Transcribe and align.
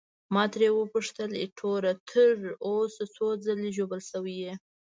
ما 0.33 0.43
ترې 0.53 0.69
وپوښتل: 0.73 1.29
ایټوره، 1.41 1.93
تر 2.09 2.33
اوسه 2.67 3.03
څو 3.15 3.25
ځلي 3.45 3.69
ژوبل 3.77 4.01
شوی 4.11 4.35
یې؟ 4.43 4.53